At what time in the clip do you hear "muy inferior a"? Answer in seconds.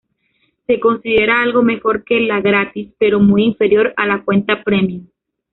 3.19-4.07